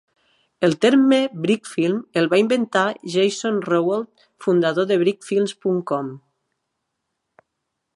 El 0.67 0.71
terme 0.85 1.19
"brick 1.43 1.69
film" 1.73 1.99
el 2.21 2.31
va 2.33 2.41
inventar 2.45 2.85
Jason 3.17 3.61
Rowoldt, 3.69 4.27
fundador 4.47 4.91
de 4.93 5.01
Brickfilms.com. 5.05 6.15